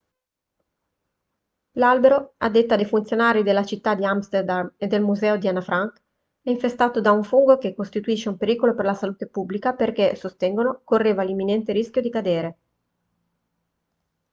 [1.73, 6.01] l'albero a detta dei funzionari della città di amsterdam e del museo di anna frank
[6.41, 10.81] è infestato da un fungo e costituisce un pericolo per la salute pubblica perché sostengono
[10.83, 12.57] correva l'imminente rischio di cadere